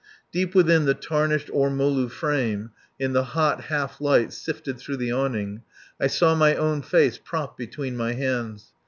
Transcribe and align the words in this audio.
Deep 0.31 0.55
within 0.55 0.85
the 0.85 0.95
tarnished 0.95 1.47
ormulu 1.51 2.09
frame, 2.09 2.71
in 2.97 3.13
the 3.13 3.23
hot 3.37 3.65
half 3.65 4.01
light 4.01 4.33
sifted 4.33 4.79
through 4.79 4.97
the 4.97 5.11
awning, 5.11 5.61
I 5.99 6.07
saw 6.07 6.33
my 6.33 6.55
own 6.55 6.81
face 6.81 7.19
propped 7.23 7.59
between 7.59 7.95
my 7.95 8.13
hands. 8.13 8.71